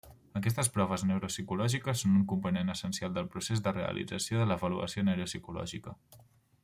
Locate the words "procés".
3.35-3.63